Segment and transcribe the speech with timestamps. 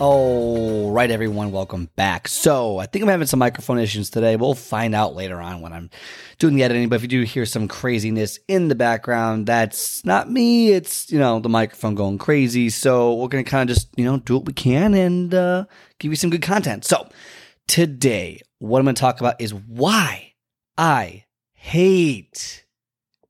[0.00, 2.28] All right, everyone, welcome back.
[2.28, 4.36] So, I think I'm having some microphone issues today.
[4.36, 5.90] We'll find out later on when I'm
[6.38, 6.88] doing the editing.
[6.88, 10.70] But if you do hear some craziness in the background, that's not me.
[10.70, 12.70] It's, you know, the microphone going crazy.
[12.70, 15.64] So, we're going to kind of just, you know, do what we can and uh,
[15.98, 16.84] give you some good content.
[16.84, 17.08] So,
[17.66, 20.34] today, what I'm going to talk about is why
[20.76, 21.24] I
[21.54, 22.64] hate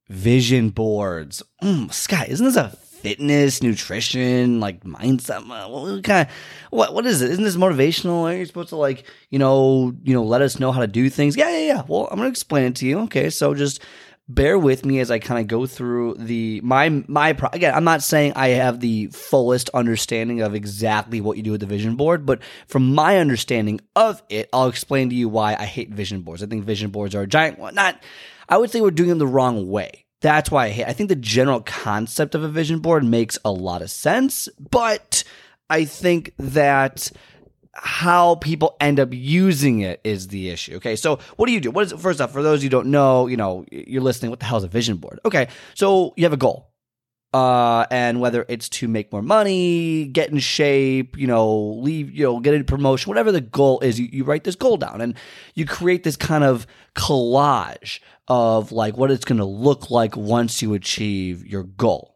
[0.07, 1.41] vision boards.
[1.63, 5.47] Mm, Scott, isn't this a fitness, nutrition, like mindset.
[5.47, 6.33] What kind of
[6.71, 7.31] what what is it?
[7.31, 8.23] Isn't this motivational?
[8.23, 11.09] Are you supposed to like you know you know let us know how to do
[11.09, 11.35] things?
[11.35, 11.83] Yeah, yeah, yeah.
[11.87, 12.99] Well, I'm gonna explain it to you.
[13.01, 13.81] Okay, so just
[14.29, 17.73] bear with me as I kind of go through the my my pro- again.
[17.73, 21.67] I'm not saying I have the fullest understanding of exactly what you do with the
[21.67, 25.89] vision board, but from my understanding of it, I'll explain to you why I hate
[25.89, 26.43] vision boards.
[26.43, 27.59] I think vision boards are a giant.
[27.73, 28.01] Not.
[28.47, 30.05] I would say we're doing them the wrong way.
[30.21, 30.87] That's why I hate.
[30.87, 35.23] I think the general concept of a vision board makes a lot of sense, but
[35.69, 37.11] I think that
[37.73, 40.75] how people end up using it is the issue.
[40.75, 41.71] Okay, so what do you do?
[41.71, 41.93] What is?
[41.93, 44.29] First off, for those you don't know, you know, you're listening.
[44.29, 45.19] What the hell is a vision board?
[45.23, 46.68] Okay, so you have a goal,
[47.33, 52.23] uh, and whether it's to make more money, get in shape, you know, leave, you
[52.23, 55.15] know, get a promotion, whatever the goal is, you, you write this goal down and
[55.53, 60.61] you create this kind of collage of like what it's going to look like once
[60.61, 62.15] you achieve your goal.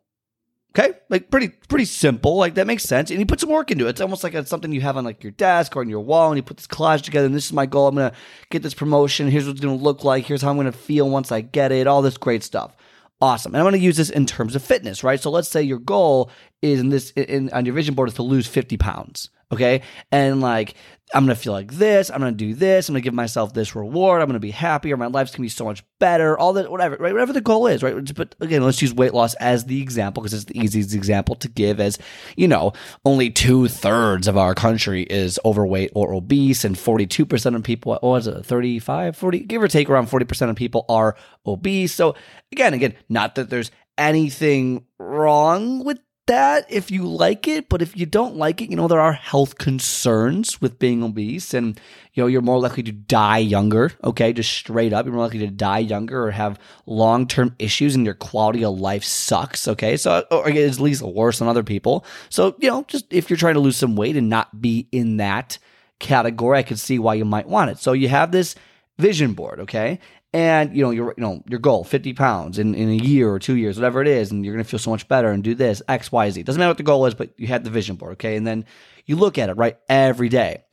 [0.75, 2.35] Okay, like pretty pretty simple.
[2.35, 3.91] Like that makes sense, and you put some work into it.
[3.91, 6.31] It's almost like it's something you have on like your desk or on your wall,
[6.31, 7.27] and you put this collage together.
[7.27, 7.87] And this is my goal.
[7.87, 8.11] I'm gonna
[8.49, 9.27] get this promotion.
[9.27, 10.25] Here's what it's gonna look like.
[10.25, 11.85] Here's how I'm gonna feel once I get it.
[11.85, 12.75] All this great stuff.
[13.23, 13.55] Awesome.
[13.55, 15.17] And I'm gonna use this in terms of fitness, right?
[15.17, 16.29] So let's say your goal
[16.63, 19.29] is in this in on your vision board is to lose 50 pounds.
[19.51, 19.83] Okay.
[20.11, 20.73] And like,
[21.13, 22.09] I'm to feel like this.
[22.09, 22.89] I'm to do this.
[22.89, 24.19] I'm to give myself this reward.
[24.19, 24.97] I'm to be happier.
[24.97, 26.35] My life's to be so much better.
[26.35, 27.13] All that, whatever, right?
[27.13, 28.15] Whatever the goal is, right?
[28.15, 31.49] But again, let's use weight loss as the example because it's the easiest example to
[31.49, 31.99] give as,
[32.35, 32.73] you know,
[33.05, 38.01] only two thirds of our country is overweight or obese and 42% of people, what
[38.01, 41.15] was it, 35, 40, give or take around 40% of people are
[41.45, 41.93] obese.
[41.93, 42.15] So
[42.51, 43.69] again, again, not that there's
[43.99, 48.75] anything wrong with that if you like it, but if you don't like it, you
[48.75, 51.79] know, there are health concerns with being obese and,
[52.13, 53.91] you know, you're more likely to die younger.
[54.03, 54.31] Okay.
[54.31, 55.05] Just straight up.
[55.05, 58.79] You're more likely to die younger or have long term issues and your quality of
[58.79, 59.67] life sucks.
[59.67, 59.97] Okay.
[59.97, 62.05] So, or at least worse than other people.
[62.29, 65.17] So, you know, just if you're trying to lose some weight and not be in
[65.17, 65.57] that
[65.99, 67.79] category, I could see why you might want it.
[67.79, 68.55] So you have this
[68.97, 69.59] vision board.
[69.61, 69.99] Okay?
[70.33, 73.37] And you know your you know your goal 50 pounds in, in a year or
[73.37, 75.81] two years whatever it is and you're to feel so much better and do this
[75.87, 76.41] x y z.
[76.41, 78.35] Doesn't matter what the goal is but you had the vision board okay?
[78.35, 78.65] And then
[79.05, 80.63] you look at it right every day.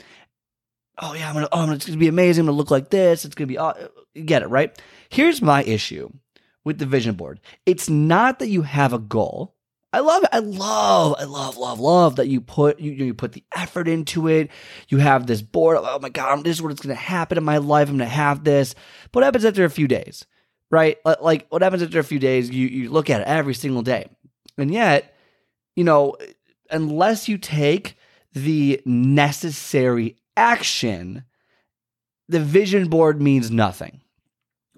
[1.02, 3.34] Oh yeah i'm gonna oh it's gonna be amazing i'm gonna look like this it's
[3.34, 3.58] gonna be
[4.14, 4.76] you get it right?
[5.08, 6.10] Here's my issue
[6.64, 7.40] with the vision board.
[7.66, 9.54] It's not that you have a goal
[9.92, 10.24] I love.
[10.32, 14.28] I love, I love, love, love that you put you you put the effort into
[14.28, 14.50] it.
[14.88, 15.78] You have this board.
[15.80, 17.88] oh my god, this is what's going to happen in my life.
[17.88, 18.74] I'm going to have this.
[19.10, 20.26] But what happens after a few days,
[20.70, 20.98] right?
[21.04, 22.50] Like what happens after a few days?
[22.50, 24.08] You you look at it every single day,
[24.56, 25.16] and yet,
[25.74, 26.16] you know,
[26.70, 27.96] unless you take
[28.32, 31.24] the necessary action,
[32.28, 34.02] the vision board means nothing.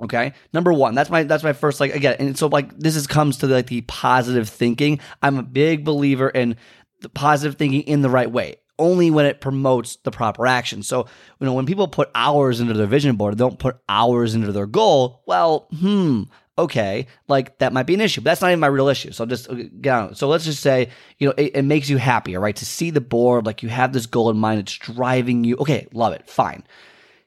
[0.02, 0.32] Okay.
[0.52, 3.38] Number one, that's my that's my first like again, and so like this is comes
[3.38, 4.98] to like the positive thinking.
[5.22, 6.56] I'm a big believer in
[7.00, 8.56] the positive thinking in the right way.
[8.78, 10.82] Only when it promotes the proper action.
[10.82, 11.06] So,
[11.38, 14.66] you know, when people put hours into their vision board, don't put hours into their
[14.66, 15.22] goal.
[15.26, 16.22] Well, hmm,
[16.58, 19.12] okay, like that might be an issue, but that's not even my real issue.
[19.12, 19.48] So just
[19.80, 20.14] get on.
[20.14, 20.88] So let's just say,
[21.18, 22.56] you know, it, it, makes you happier, right?
[22.56, 25.56] To see the board, like you have this goal in mind, it's driving you.
[25.56, 26.64] Okay, love it, fine.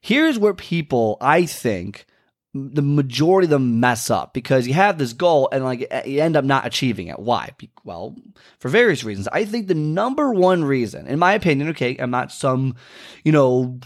[0.01, 2.05] Here's where people, I think,
[2.57, 6.37] the majority of them mess up because you have this goal and like you end
[6.37, 7.19] up not achieving it.
[7.19, 7.51] Why?
[7.83, 8.15] Well,
[8.59, 9.27] for various reasons.
[9.27, 12.77] I think the number one reason, in my opinion, okay, I'm not some,
[13.25, 13.77] you know,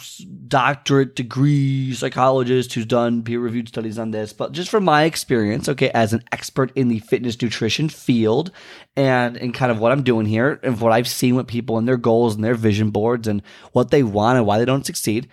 [0.48, 5.68] doctorate degree psychologist who's done peer reviewed studies on this, but just from my experience,
[5.68, 8.52] okay, as an expert in the fitness nutrition field
[8.96, 11.88] and and kind of what I'm doing here and what I've seen with people and
[11.88, 13.42] their goals and their vision boards and
[13.72, 15.28] what they want and why they don't succeed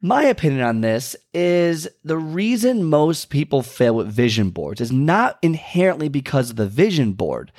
[0.00, 5.38] my opinion on this is the reason most people fail with vision boards is not
[5.42, 7.50] inherently because of the vision board.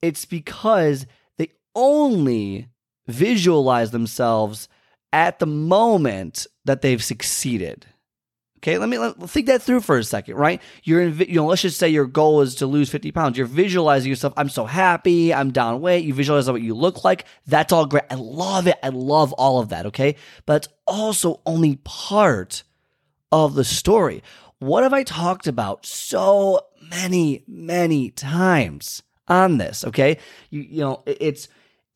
[0.00, 2.68] It's because they only
[3.06, 4.68] visualize themselves
[5.12, 7.86] at the moment that they've succeeded.
[8.64, 10.58] Okay, let me let, think that through for a second, right?
[10.84, 13.36] You're in, you know, let's just say your goal is to lose 50 pounds.
[13.36, 14.32] You're visualizing yourself.
[14.38, 15.34] I'm so happy.
[15.34, 16.06] I'm down weight.
[16.06, 17.26] You visualize what you look like.
[17.46, 18.04] That's all great.
[18.10, 18.78] I love it.
[18.82, 19.84] I love all of that.
[19.84, 20.16] Okay,
[20.46, 22.62] but it's also only part
[23.30, 24.22] of the story.
[24.60, 29.84] What have I talked about so many, many times on this?
[29.84, 30.16] Okay,
[30.48, 31.48] you you know, it's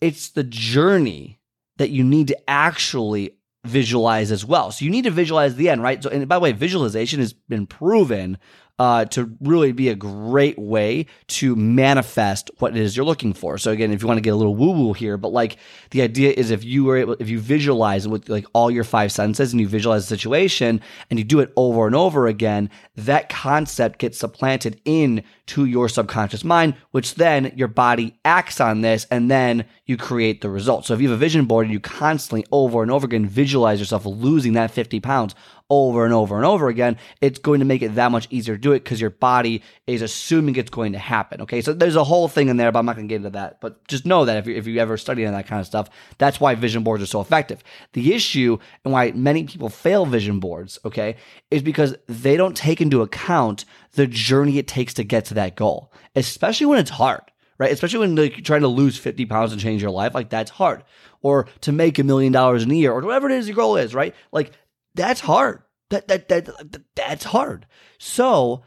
[0.03, 1.41] it's the journey
[1.79, 4.71] that you need to actually visualize as well.
[4.71, 6.03] So you need to visualize the end, right?
[6.03, 8.39] So, and by the way, visualization has been proven
[8.79, 13.59] uh, to really be a great way to manifest what it is you're looking for.
[13.59, 15.57] So again, if you want to get a little woo woo here, but like
[15.91, 19.11] the idea is if you were able, if you visualize with like all your five
[19.11, 20.81] senses and you visualize the situation
[21.11, 25.89] and you do it over and over again, that concept gets supplanted in to your
[25.89, 30.87] subconscious mind, which then your body acts on this and then you create the result.
[30.87, 33.81] So if you have a vision board and you constantly over and over again visualize
[33.81, 35.35] yourself losing that 50 pounds,
[35.71, 38.61] over and over and over again, it's going to make it that much easier to
[38.61, 41.43] do it because your body is assuming it's going to happen.
[41.43, 43.31] Okay, so there's a whole thing in there, but I'm not going to get into
[43.31, 43.61] that.
[43.61, 46.41] But just know that if you, if you ever study that kind of stuff, that's
[46.41, 47.63] why vision boards are so effective.
[47.93, 51.17] The issue and why many people fail vision boards, okay,
[51.51, 55.57] is because they don't take into account the journey it takes to get to that
[55.57, 57.23] goal, especially when it's hard
[57.59, 57.73] right?
[57.73, 60.53] Especially when like, you're trying to lose 50 pounds and change your life, like that's
[60.53, 60.85] hard.
[61.23, 63.77] Or to make a million dollars in a year, or whatever it is your goal
[63.77, 64.15] is, right?
[64.31, 64.53] Like
[64.99, 65.63] that's hard.
[65.91, 67.67] That, that, that, that that's hard.
[67.99, 68.63] So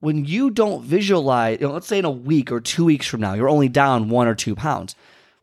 [0.00, 3.20] when you don't visualize, you know, let's say in a week or two weeks from
[3.20, 4.94] now, you're only down one or two pounds.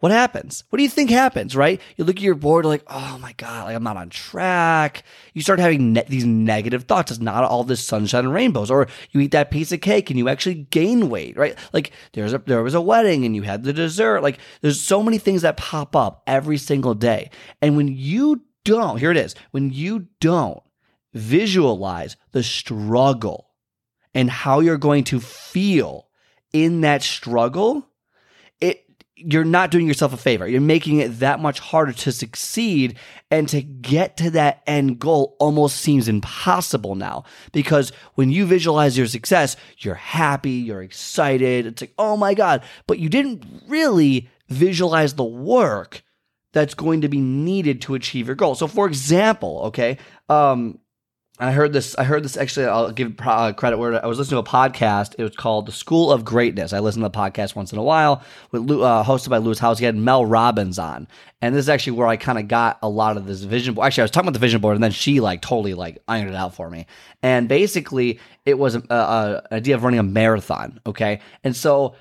[0.01, 0.65] What happens?
[0.69, 1.81] What do you think happens, right?
[1.95, 5.03] You look at your board, like, oh my God, like I'm not on track.
[5.33, 7.11] You start having ne- these negative thoughts.
[7.11, 8.69] It's not all this sunshine and rainbows.
[8.69, 11.57] Or you eat that piece of cake and you actually gain weight, right?
[11.73, 14.21] Like there's a, there was a wedding and you had the dessert.
[14.21, 17.31] Like there's so many things that pop up every single day.
[17.59, 20.61] And when you don't, here it is, when you don't
[21.13, 23.51] visualize the struggle
[24.13, 26.09] and how you're going to feel
[26.51, 27.87] in that struggle,
[28.59, 28.83] it
[29.17, 30.45] you're not doing yourself a favor.
[30.47, 32.97] You're making it that much harder to succeed
[33.31, 37.23] and to get to that end goal almost seems impossible now
[37.53, 41.65] because when you visualize your success, you're happy, you're excited.
[41.65, 46.03] It's like, "Oh my god," but you didn't really visualize the work
[46.55, 48.55] that's going to be needed to achieve your goal.
[48.55, 49.97] So, for example, okay,
[50.29, 50.79] um,
[51.37, 51.95] I heard this.
[51.97, 52.67] I heard this actually.
[52.67, 55.15] I'll give uh, credit where I was listening to a podcast.
[55.17, 56.71] It was called The School of Greatness.
[56.71, 59.77] I listen to the podcast once in a while, with uh, hosted by Lewis Howes.
[59.77, 61.09] He had Mel Robbins on,
[61.41, 63.85] and this is actually where I kind of got a lot of this vision board.
[63.85, 66.29] Actually, I was talking about the vision board, and then she like totally like ironed
[66.29, 66.85] it out for me.
[67.21, 70.79] And basically, it was an idea of running a marathon.
[70.87, 71.95] Okay, and so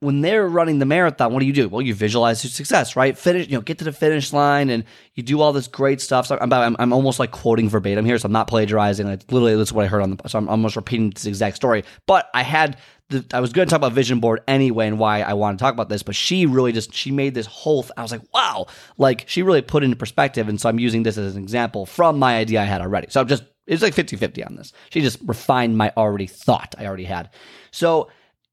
[0.00, 1.68] when they're running the marathon, what do you do?
[1.68, 3.18] Well, you visualize your success, right?
[3.18, 4.84] Finish, you know, get to the finish line, and
[5.14, 6.26] you do all this great stuff.
[6.26, 9.08] So I'm, I'm, I'm almost like quoting verbatim here, so I'm not plagiarizing.
[9.08, 10.28] It's literally that's what I heard on the.
[10.28, 11.82] So I'm almost repeating this exact story.
[12.06, 12.76] But I had
[13.08, 15.62] the, I was going to talk about vision board anyway, and why I want to
[15.62, 16.04] talk about this.
[16.04, 17.84] But she really just she made this whole.
[17.96, 18.66] I was like, wow,
[18.98, 22.20] like she really put into perspective, and so I'm using this as an example from
[22.20, 23.08] my idea I had already.
[23.10, 24.72] So I'm just it's like 50 50 on this.
[24.90, 27.30] She just refined my already thought I already had.
[27.72, 28.10] So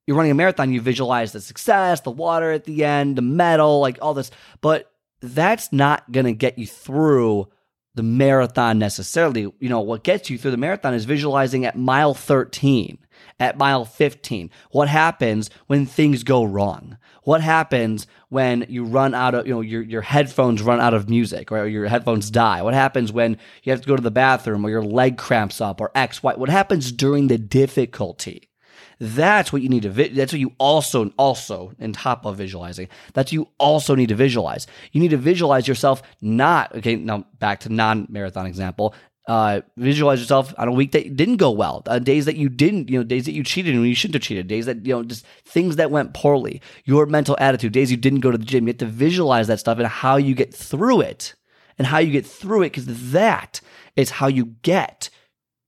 [0.07, 3.79] you're running a marathon, you visualize the success, the water at the end, the medal,
[3.79, 4.31] like all this,
[4.61, 4.91] but
[5.21, 7.47] that's not going to get you through
[7.95, 9.41] the marathon necessarily.
[9.59, 12.99] You know, what gets you through the marathon is visualizing at mile 13,
[13.39, 14.51] at mile 15.
[14.71, 16.97] What happens when things go wrong?
[17.23, 21.09] What happens when you run out of, you know, your, your headphones run out of
[21.09, 22.61] music or your headphones die?
[22.61, 25.81] What happens when you have to go to the bathroom or your leg cramps up
[25.81, 26.33] or X, Y?
[26.35, 28.49] What happens during the difficulty?
[28.99, 29.89] That's what you need to.
[29.89, 32.87] Vi- that's what you also also in top of visualizing.
[33.13, 34.67] That's you also need to visualize.
[34.91, 36.95] You need to visualize yourself not okay.
[36.95, 38.93] Now back to non marathon example.
[39.27, 42.91] Uh, visualize yourself on a week that didn't go well, uh, days that you didn't,
[42.91, 45.01] you know, days that you cheated and you shouldn't have cheated, days that, you know,
[45.01, 48.67] just things that went poorly, your mental attitude, days you didn't go to the gym.
[48.67, 51.33] You have to visualize that stuff and how you get through it
[51.79, 53.61] and how you get through it because that
[53.95, 55.09] is how you get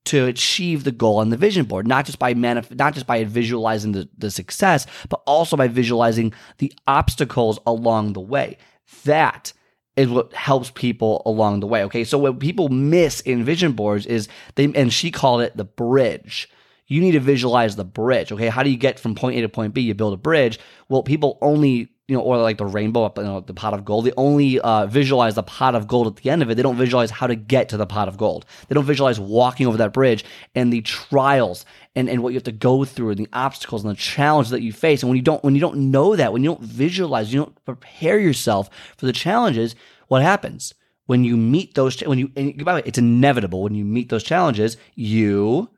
[0.07, 3.23] to achieve the goal on the vision board, not just by manif- not just by
[3.23, 8.57] visualizing the, the success, but also by visualizing the obstacles along the way.
[9.03, 9.53] That
[9.95, 11.83] is what helps people along the way.
[11.85, 12.03] Okay.
[12.03, 16.49] So what people miss in vision boards is they, and she called it the bridge.
[16.85, 18.31] You need to visualize the bridge.
[18.31, 18.47] Okay.
[18.47, 19.81] How do you get from point A to point B?
[19.81, 20.59] You build a bridge.
[20.87, 24.05] Well, people only you know, or like the rainbow you know, the pot of gold.
[24.05, 26.55] They only uh, visualize the pot of gold at the end of it.
[26.55, 28.45] They don't visualize how to get to the pot of gold.
[28.67, 30.23] They don't visualize walking over that bridge
[30.55, 33.91] and the trials and, and what you have to go through and the obstacles and
[33.91, 35.03] the challenges that you face.
[35.03, 37.65] And when you don't when you don't know that, when you don't visualize, you don't
[37.65, 39.75] prepare yourself for the challenges,
[40.07, 40.73] what happens?
[41.07, 44.09] when you meet those, when you, and by the way, it's inevitable when you meet
[44.09, 45.69] those challenges, you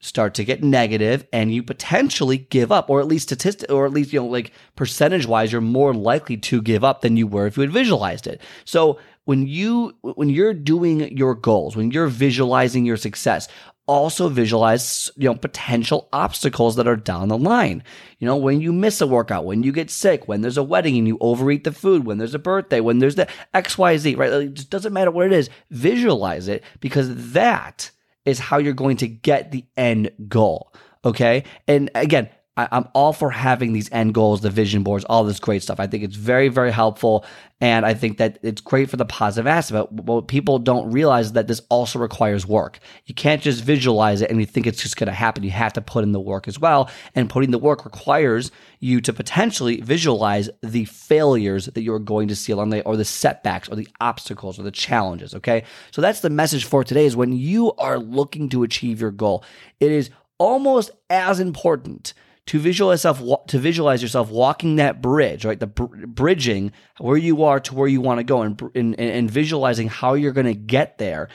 [0.00, 3.92] start to get negative and you potentially give up or at least statistic or at
[3.92, 7.46] least you know like percentage wise you're more likely to give up than you were
[7.46, 8.40] if you had visualized it.
[8.64, 13.46] So when you when you're doing your goals when you're visualizing your success
[13.86, 17.82] also visualize you know potential obstacles that are down the line.
[18.20, 20.96] You know when you miss a workout when you get sick when there's a wedding
[20.96, 24.32] and you overeat the food when there's a birthday when there's the xyz right?
[24.32, 25.50] It just doesn't matter what it is.
[25.70, 27.90] Visualize it because that
[28.24, 30.72] is how you're going to get the end goal.
[31.04, 31.44] Okay.
[31.66, 32.28] And again,
[32.60, 35.80] I, am all for having these end goals, the vision boards, all this great stuff.
[35.80, 37.24] I think it's very, very helpful.
[37.60, 39.94] And I think that it's great for the positive aspect.
[39.94, 42.78] But what people don't realize is that this also requires work.
[43.06, 45.42] You can't just visualize it and you think it's just going to happen.
[45.42, 46.90] You have to put in the work as well.
[47.14, 48.50] And putting the work requires
[48.80, 52.96] you to potentially visualize the failures that you're going to see along the way, or
[52.96, 55.34] the setbacks, or the obstacles, or the challenges.
[55.34, 55.64] Okay.
[55.90, 59.44] So that's the message for today is when you are looking to achieve your goal,
[59.80, 62.14] it is almost as important
[62.46, 65.60] to visualize yourself to visualize yourself walking that bridge, right?
[65.60, 69.30] The br- bridging where you are to where you want to go, and, and and
[69.30, 71.28] visualizing how you're going to get there,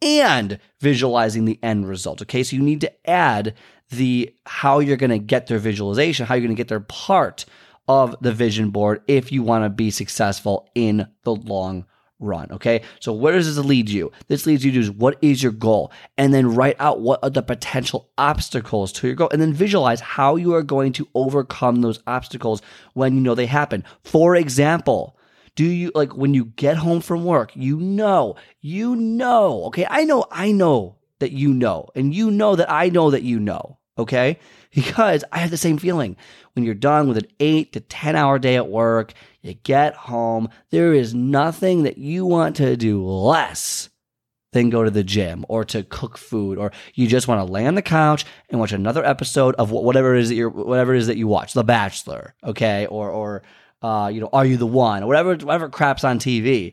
[0.00, 2.22] and visualizing the end result.
[2.22, 3.54] Okay, so you need to add
[3.90, 7.44] the how you're going to get their visualization, how you're going to get their part
[7.88, 11.84] of the vision board if you want to be successful in the long
[12.22, 12.50] run.
[12.52, 12.82] Okay.
[13.00, 14.12] So where does this lead you?
[14.28, 15.92] This leads you to what is your goal?
[16.16, 20.00] And then write out what are the potential obstacles to your goal and then visualize
[20.00, 22.62] how you are going to overcome those obstacles
[22.94, 23.84] when you know they happen.
[24.04, 25.18] For example,
[25.54, 29.86] do you like when you get home from work, you know, you know, okay.
[29.88, 33.38] I know, I know that you know, and you know that I know that you
[33.38, 33.78] know.
[33.98, 34.38] Okay.
[34.74, 36.16] Because I have the same feeling
[36.54, 40.48] when you're done with an eight to 10 hour day at work you get home,
[40.70, 43.90] there is nothing that you want to do less
[44.52, 47.66] than go to the gym or to cook food, or you just want to lay
[47.66, 50.98] on the couch and watch another episode of whatever it is that you're, whatever it
[50.98, 53.42] is that you watch, The Bachelor, okay, or or
[53.82, 56.72] uh, you know, Are You the One, or whatever whatever craps on TV.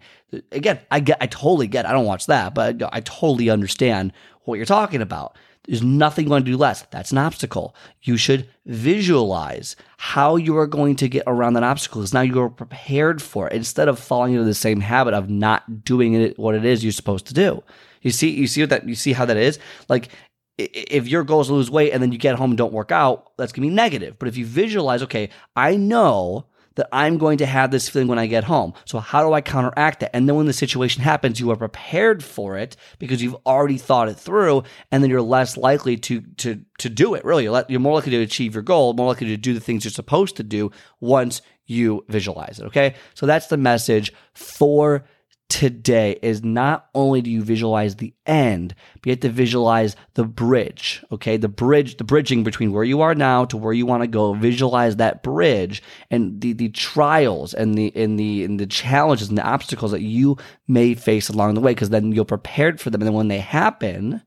[0.52, 1.86] Again, I get, I totally get.
[1.86, 1.90] It.
[1.90, 5.36] I don't watch that, but I totally understand what you're talking about.
[5.70, 6.82] There's nothing going to do less.
[6.90, 7.76] That's an obstacle.
[8.02, 12.50] You should visualize how you are going to get around that obstacle because now you're
[12.50, 16.56] prepared for it instead of falling into the same habit of not doing it what
[16.56, 17.62] it is you're supposed to do.
[18.02, 19.60] You see, you see what that you see how that is?
[19.90, 20.10] Like
[20.58, 22.92] if your goal is to lose weight and then you get home and don't work
[22.92, 24.18] out, that's gonna be negative.
[24.18, 26.46] But if you visualize, okay, I know
[26.76, 28.74] that I'm going to have this feeling when I get home.
[28.86, 30.16] So how do I counteract that?
[30.16, 34.10] And then when the situation happens, you are prepared for it because you've already thought
[34.10, 37.26] it through, and then you're less likely to to to do it.
[37.26, 39.92] Really, you're, more likely to achieve your goal, more likely to do the things you're
[39.92, 42.66] supposed to do once you visualize it.
[42.66, 45.06] Okay, so that's the message for
[45.50, 50.24] today is not only do you visualize the end, but you have to visualize the
[50.24, 51.04] bridge.
[51.12, 51.38] Okay.
[51.38, 54.34] The bridge, the bridging between where you are now to where you want to go.
[54.34, 59.38] Visualize that bridge and the, the trials and the, and the, and the challenges and
[59.38, 60.38] the obstacles that you
[60.68, 61.74] may face along the way.
[61.74, 63.02] Cause then you're prepared for them.
[63.02, 64.22] And then when they happen,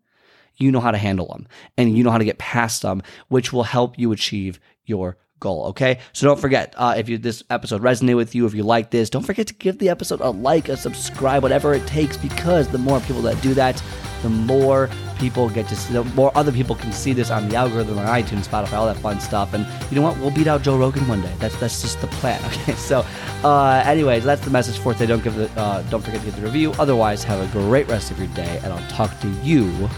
[0.56, 1.46] you know how to handle them
[1.78, 5.66] and you know how to get past them, which will help you achieve your goal.
[5.66, 8.90] Okay, so don't forget uh, if you, this episode resonated with you, if you like
[8.90, 12.68] this, don't forget to give the episode a like, a subscribe, whatever it takes, because
[12.68, 13.82] the more people that do that,
[14.22, 17.56] the more people get to see, the more other people can see this on the
[17.56, 19.52] algorithm on iTunes, Spotify, all that fun stuff.
[19.52, 20.16] And you know what?
[20.18, 21.34] We'll beat out Joe Rogan one day.
[21.38, 22.40] That's that's just the plan.
[22.62, 23.04] Okay, so
[23.42, 25.06] uh, anyways, that's the message for today.
[25.06, 26.72] Don't give the uh, don't forget to give the review.
[26.78, 29.88] Otherwise, have a great rest of your day, and I'll talk to you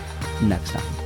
[0.41, 1.04] next time.